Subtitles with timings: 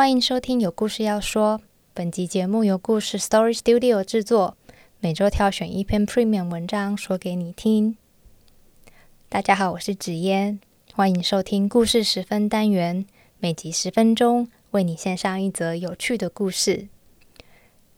[0.00, 1.60] 欢迎收听有故事要说。
[1.92, 4.56] 本集节目由故事 Story Studio 制作，
[4.98, 7.98] 每周挑选一篇 Premium 文章说给你听。
[9.28, 10.58] 大家好，我是紫烟，
[10.94, 13.04] 欢迎收听故事十分单元，
[13.40, 16.88] 每集十分钟，为你献上一则有趣的故事。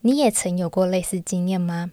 [0.00, 1.92] 你也曾有过类似经验吗？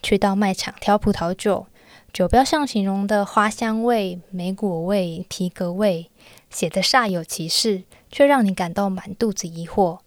[0.00, 1.66] 去到卖场挑葡萄酒，
[2.12, 6.08] 酒标上形容的花香味、莓果味、皮革味，
[6.48, 7.82] 写的煞有其事。
[8.12, 10.00] 却让你感到满肚子疑惑，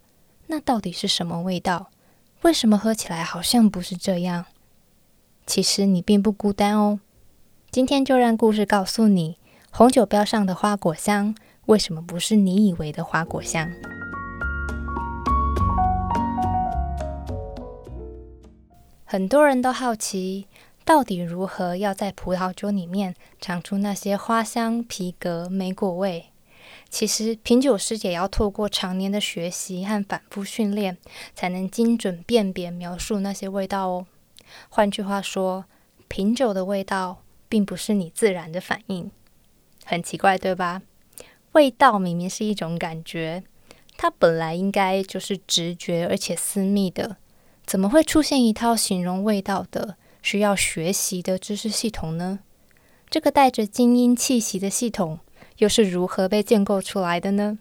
[0.46, 1.90] 那到底是什么味道？
[2.42, 4.46] 为什么喝起来好像不是这样？
[5.44, 7.00] 其实你并不孤单哦。
[7.72, 9.38] 今天就让故事告诉你，
[9.72, 11.34] 红酒标上的花果香，
[11.66, 13.68] 为什么不是你以为的花果香？
[19.04, 20.46] 很多人都好奇，
[20.84, 26.26] 到底如何要在葡萄酒里面尝出那些花香、皮革、莓果味？
[26.88, 30.96] 其实，品酒师也要透过常年的学习和反复训练，
[31.34, 34.06] 才能精准辨别、描述那些味道哦。
[34.68, 35.66] 换句话说，
[36.08, 39.10] 品酒的味道并不是你自然的反应，
[39.84, 40.82] 很奇怪，对吧？
[41.52, 43.42] 味道明明是一种感觉，
[43.98, 47.16] 它本来应该就是直觉而且私密的，
[47.66, 52.38] 怎么会出现一套形容味道的、需要学习的知识系统呢？
[53.10, 55.18] 这个带着精英气息的系统。
[55.58, 57.58] 又是如何被建构出来的呢？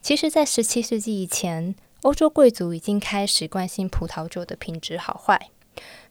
[0.00, 5.50] 其实，在十七世纪以前，欧洲贵族已经开始关心葡萄酒的品质好坏。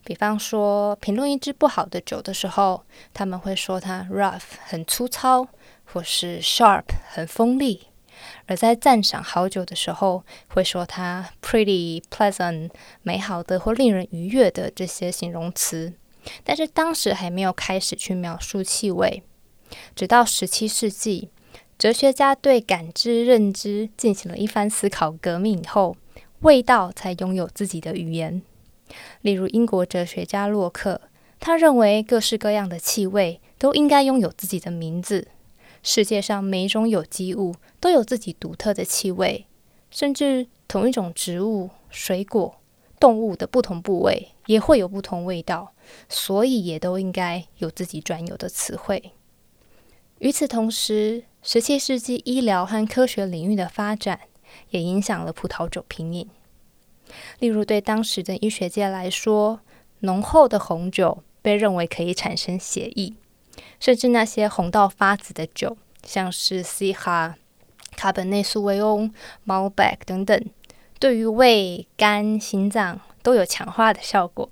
[0.04, 5.48] 比方说，评论一支不好的酒的时候，他们会说它 rough 很粗糙，
[5.84, 7.88] 或是 sharp 很锋利；
[8.46, 12.70] 而在赞赏好酒的时候，会说它 pretty pleasant
[13.02, 15.92] 美好的或令人愉悦的这些形容词。
[16.44, 19.22] 但是当时还没有开始去描述气味。
[19.94, 21.30] 直到十七世纪，
[21.78, 25.96] 哲学家对感知认知进行了一番思考革命以后，
[26.40, 28.42] 味道才拥有自己的语言。
[29.22, 31.00] 例如，英国哲学家洛克，
[31.38, 35.28] 他认为各式各样的气味都应该拥有自己的名字。
[35.82, 39.46] 世界上每一种有机物都有自己独特的气味，
[39.90, 42.56] 甚至同一种植物、水果、
[42.98, 45.72] 动物的不同部位也会有不同味道，
[46.08, 49.12] 所以也都应该有自己专有的词汇。
[50.20, 54.20] 与此同时，十七世纪医疗和科学领域的发展
[54.68, 56.28] 也影响了葡萄酒品饮。
[57.38, 59.60] 例如，对当时的医学界来说，
[60.00, 63.14] 浓厚的红酒被认为可以产生血液，
[63.80, 67.36] 甚至那些红到发紫的酒，像是西哈、
[67.96, 69.10] 卡本内苏维翁、
[69.44, 70.44] 猫白等等，
[70.98, 74.50] 对于胃、肝、心脏都有强化的效果。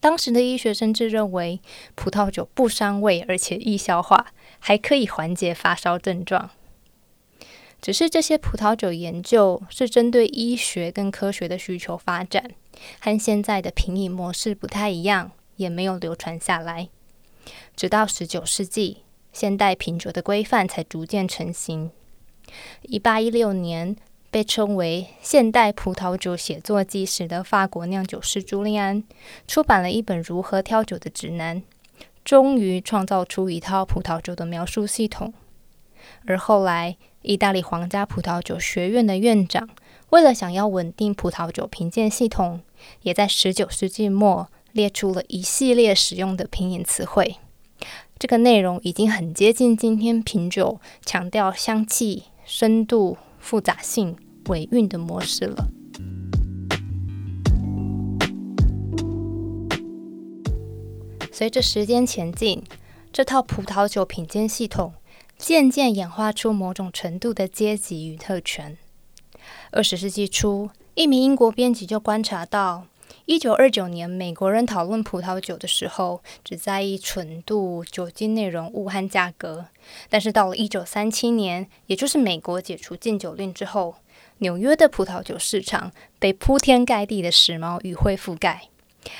[0.00, 1.60] 当时的医学甚至认为，
[1.96, 4.26] 葡萄酒不伤胃，而且易消化，
[4.58, 6.50] 还可以缓解发烧症状。
[7.80, 12.50] 只是这些葡萄酒研究是针对医学跟科学的需求发展，
[13.00, 16.88] 和现在的品饮模式不太一样，也没有流传下来。
[17.76, 18.98] 直到十九世纪，
[19.32, 21.90] 现代品酒的规范才逐渐成型。
[22.82, 23.96] 一八一六年。
[24.30, 29.02] 被称为现代葡萄酒写作基石的法国酿酒师朱利安
[29.46, 31.62] 出版了一本如何挑酒的指南，
[32.28, 35.32] 终于创造出一套葡萄酒的描述系统。
[36.26, 39.66] 而后来，意大利皇家葡萄酒学院的院长
[40.10, 42.60] 为了想要稳定葡萄酒评鉴系统，
[43.00, 47.36] 也在十九世纪末列出了一系列使用的品饮词汇。
[48.18, 53.16] 这个内容已经很接近今天品酒强调香气、深度。
[53.40, 54.16] 复杂性
[54.48, 55.68] 尾韵的模式了。
[61.38, 62.64] 随着时间前进，
[63.12, 64.94] 这套葡萄酒品鉴系统
[65.36, 68.76] 渐渐演化出某种程度的阶级与特权。
[69.70, 72.88] 二十世纪初，一名英国编辑就观察到。
[73.26, 79.66] 一九二九年，美国人讨论葡萄酒的时候，只在意纯度、酒精内容物和价格。
[80.08, 83.94] 但是到了一九三七年，也就是美国解除禁酒令之后，
[84.38, 88.70] 纽约的葡萄酒市场被铺天盖地的时髦语汇覆盖。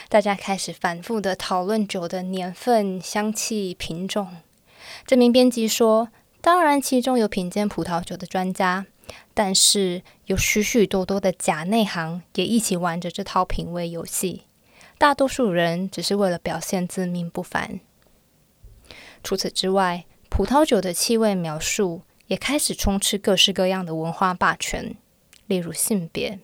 [0.08, 4.36] 大家开始反复的讨论酒的年份、香气、品种。
[5.06, 6.08] 这名编辑说
[6.40, 8.86] ：“当然，其中有品鉴葡萄酒的专家。”
[9.32, 14.42] 但是有许许多多的假内行也一起玩着这套品味游戏，
[14.98, 17.80] 大多数人只是为了表现自命不凡。
[19.22, 24.94] 除此之外，葡萄酒的气味描述也开始充斥各式各样的文化霸权，
[25.46, 26.38] 例如性别。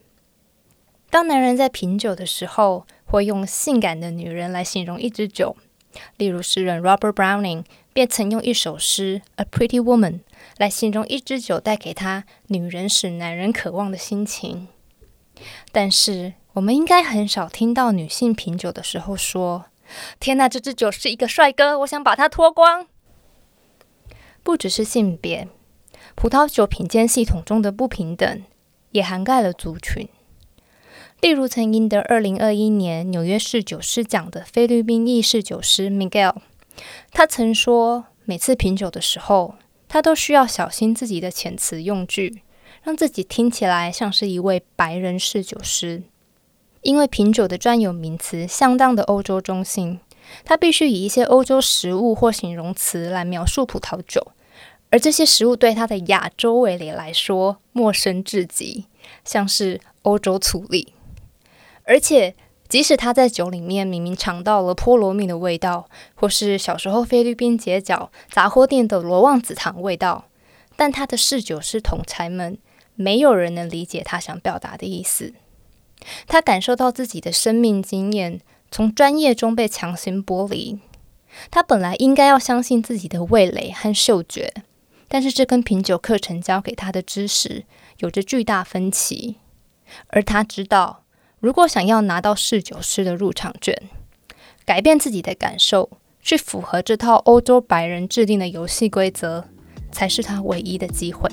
[1.15, 5.57] 当男人在品酒的时候，会用“性感的女人”来形容一支酒，
[6.17, 7.63] 例如诗人 Robert Browning
[7.93, 10.13] 便曾用一首诗《A Pretty Woman》
[10.57, 14.67] 来形容一支酒带给他女人使男人渴望的心情。
[15.71, 19.67] 但是，我们应该很少听到女性品酒的时候说
[20.19, 22.89] ：“天哪，这支酒是一个帅哥，我想把它脱光。”
[24.43, 25.47] 不只是性别，
[26.17, 28.43] 葡萄酒品鉴系统中的不平等
[28.91, 30.09] 也涵盖了族群。
[31.25, 36.35] 例如，曾赢得二零二一年纽约市酒师奖的菲律宾裔侍酒师 Miguel。
[37.12, 39.55] 他曾说，每次品酒的时候，
[39.88, 42.43] 他都需要小心自己的遣词用句，
[42.82, 46.03] 让自己听起来像是一位白人侍酒师。
[46.82, 50.00] 因为品酒的专有名词相当的欧洲中心，
[50.44, 54.32] 他必须以一些欧洲食物或形容词来描述葡萄酒，
[54.91, 58.85] 而这些食物对他的亚洲味蕾来说陌生至极，
[59.25, 60.93] 像是欧洲醋栗，
[61.85, 62.35] 而且。
[62.67, 70.25] 即使他在酒里面明明尝到了菠萝蜜的味道，或是小时候菲律宾街角杂货店的罗旺子糖味道，
[70.75, 72.59] 但他的侍酒师同才们
[72.95, 75.35] 没有人能理解他想表达的意思。
[76.27, 78.41] 他感受到自己的生命经验
[78.71, 80.81] 从专业中被强行剥离。
[81.51, 84.53] 他本来应该要相信自己的味蕾和嗅觉，
[85.07, 87.65] 但是这跟品酒课程教给他的知识
[87.99, 89.37] 有着巨大分歧。
[90.09, 91.04] 而他知道。
[91.44, 93.79] 如果想要拿到侍酒师的入场券，
[94.64, 95.91] 改变自己的感受，
[96.23, 99.44] 去符合这套欧洲白人制定的游戏规则，
[99.93, 101.29] 才是他唯一的机会。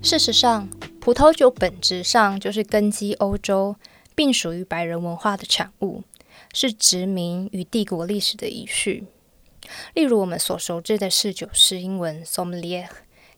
[0.00, 3.76] 事实上，葡萄酒本质上就是根基欧洲，
[4.14, 6.02] 并属于白人文化的产物，
[6.54, 9.04] 是殖民与帝国历史的遗绪。
[9.92, 12.86] 例如，我们所熟知的侍酒师英文 sommelier。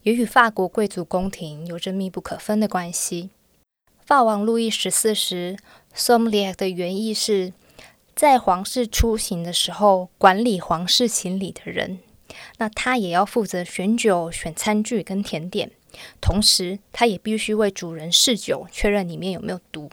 [0.07, 3.31] 也与法国贵族宫廷有着密不可分的关系。
[4.05, 5.57] 法王路易十四时
[5.97, 7.53] ，sommelier 的原意是
[8.15, 11.99] 在皇室出行的时候管理皇室行李的人。
[12.59, 15.73] 那他也要负责选酒、选餐具跟甜点，
[16.21, 19.91] 同时他也必须为主人试酒，确认里面有没有毒。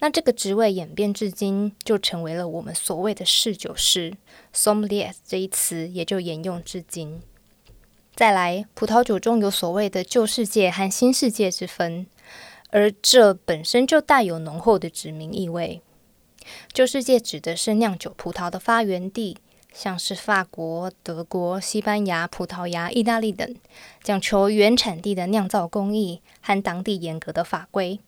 [0.00, 4.12] 那这个职位演变至今，就成为了我们所谓的侍酒师
[4.54, 7.22] sommelier 这一词，也就沿用至今。
[8.14, 12.06] 再来，葡萄酒中有所谓的旧世界和新世界之分，
[12.68, 15.80] 而这本身就带有浓厚的殖民意味。
[16.72, 19.38] 旧世界指的是酿酒葡萄的发源地，
[19.72, 23.54] 像是法国、德国、西班牙、葡萄牙、意大利等，
[24.02, 28.00] 讲求原产地的酿造工艺和当地严格的法规。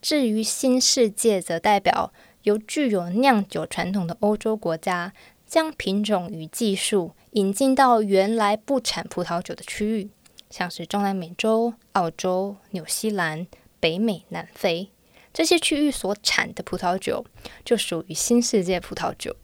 [0.00, 2.12] 至于新世界，则代表
[2.44, 5.12] 由具有酿酒传统的欧洲国家。
[5.54, 10.10] 将品种与技术引进到原来不产葡萄酒的区域，
[10.50, 13.46] 像是中南美洲、澳洲、纽西兰、
[13.78, 14.90] 北美、南非
[15.32, 17.24] 这些区域所产的葡萄酒，
[17.64, 19.36] 就属于新世界葡萄酒。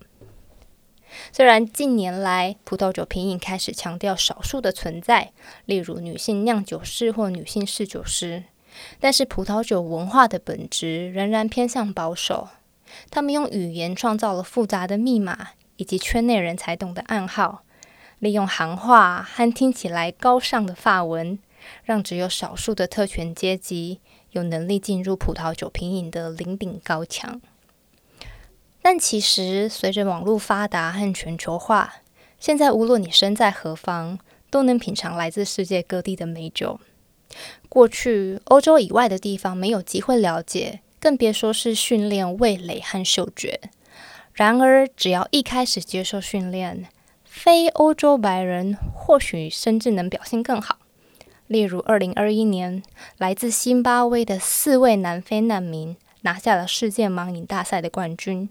[1.30, 5.32] 虽然近年来葡萄酒品饮开始强调少数的存在，
[5.66, 8.42] 例如女性酿酒师或女性侍酒师，
[8.98, 12.48] 但是葡萄酒文化的本质仍然偏向保守。
[13.12, 15.50] 他们用语言创造了复杂的密码。
[15.80, 17.64] 以及圈内人才懂的暗号，
[18.18, 21.38] 利用行话和听起来高尚的法文，
[21.84, 23.98] 让只有少数的特权阶级
[24.32, 27.40] 有能力进入葡萄酒品饮的临顶高墙。
[28.82, 31.94] 但其实，随着网络发达和全球化，
[32.38, 34.18] 现在无论你身在何方，
[34.50, 36.78] 都能品尝来自世界各地的美酒。
[37.70, 43.70] 过去，欧洲以外的地方没有机会了解，更别说是训练味蕾和嗅觉。
[44.40, 46.86] 然而，只要一开始接受训练，
[47.24, 50.78] 非欧洲白人或许甚至能表现更好。
[51.46, 52.82] 例如，二零二一年，
[53.18, 58.48] 来自辛巴威的四位南非难民拿下了世界盲饮大赛的冠军，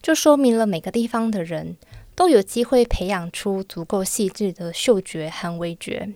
[0.00, 1.76] 就说明了每个地方的人
[2.14, 6.10] 都有机会培养出足够细致的嗅觉和味觉。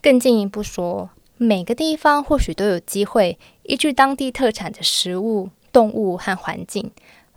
[0.00, 6.92] 更进一步说，每个地方或许都有机会依据当地特产的食物、动物和环境。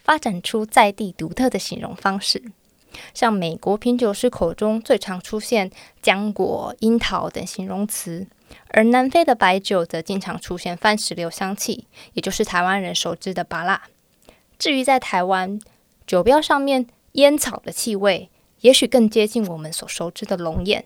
[0.05, 2.43] 发展出在地独特的形容方式，
[3.15, 5.71] 像美国品酒师口中最常出现
[6.03, 8.27] 浆果、樱桃等形容词，
[8.67, 13.81] 而南非的白酒则经常出现番石榴香气，也就是台湾人熟知的巴辣。
[14.59, 15.59] 至于在台湾，
[16.05, 18.29] 酒标上面烟草的气味，
[18.62, 20.85] 也许更接近我们所熟知的龙眼，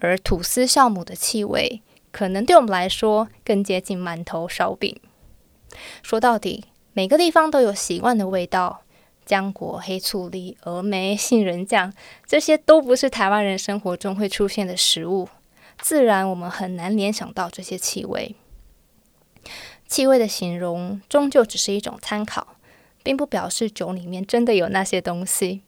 [0.00, 1.80] 而吐司酵母的气味，
[2.12, 5.00] 可能对我们来说更接近馒头、烧饼。
[6.02, 6.64] 说到底。
[6.96, 8.82] 每个地方都有习惯的味道，
[9.26, 11.92] 浆果、黑醋栗、峨眉、杏仁酱，
[12.24, 15.28] 这些都不是台湾人生活中会出现的食物，
[15.80, 18.36] 自然我们很难联想到这些气味。
[19.88, 22.56] 气味的形容终究只是一种参考，
[23.02, 25.62] 并不表示酒里面真的有那些东西。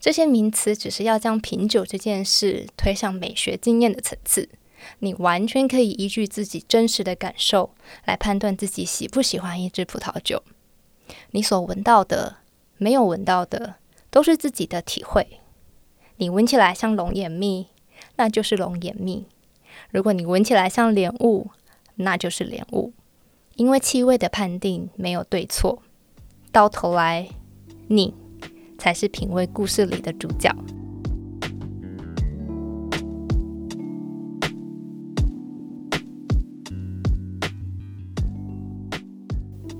[0.00, 4.48] 这些名词只是要将品酒这件事推向美学经验的层次。
[4.98, 7.70] 你完全可以依据自己真实的感受
[8.04, 10.42] 来判断自己喜不喜欢一支葡萄酒。
[11.30, 12.38] 你所闻到的、
[12.78, 13.76] 没有闻到的，
[14.10, 15.40] 都是自己的体会。
[16.16, 17.68] 你闻起来像龙眼蜜，
[18.16, 19.26] 那就是龙眼蜜；
[19.90, 21.50] 如果你闻起来像莲雾，
[21.96, 22.92] 那就是莲雾。
[23.56, 25.82] 因为气味的判定没有对错，
[26.52, 27.28] 到头来，
[27.88, 28.14] 你
[28.78, 30.54] 才是品味故事里的主角。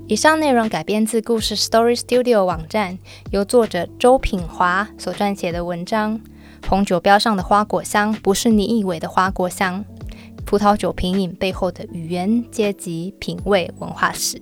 [0.07, 2.97] 以上内容改编自故事 Story Studio 网站，
[3.31, 6.21] 由作者周品华所撰写的文章。
[6.69, 9.83] 红酒标上的花果香，不是你以为的花果香。
[10.45, 14.41] 葡萄酒品饮背后的语言、阶级、品味、文化史。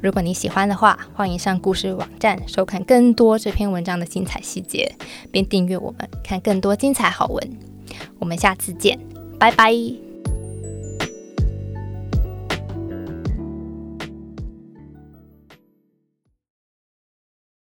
[0.00, 4.94] 如果你喜欢的话，欢迎上故事网站收看更多这篇文章的精彩细节，
[5.32, 7.50] 并订阅我们看更多精彩好文。
[8.20, 8.96] 我们下次见，
[9.40, 10.03] 拜拜。